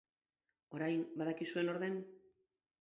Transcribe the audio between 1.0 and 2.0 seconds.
badakizue nor